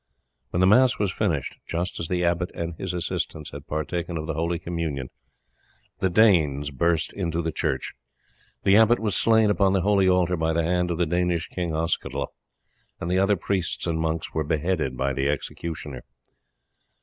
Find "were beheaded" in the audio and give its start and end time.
14.33-14.97